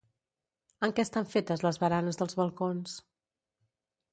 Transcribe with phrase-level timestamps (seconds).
[0.87, 2.99] En què estan fetes les baranes dels balcons?